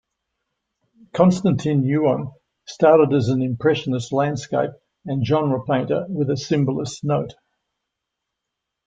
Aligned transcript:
Konstantin 1.13 1.83
Yuon 1.83 2.31
started 2.65 3.13
as 3.13 3.27
an 3.29 3.43
Impressionist 3.43 4.11
landscape 4.11 4.71
and 5.05 5.23
genre 5.23 5.63
painter 5.63 6.07
with 6.09 6.31
a 6.31 6.37
Symbolist 6.37 7.03
note. 7.03 7.35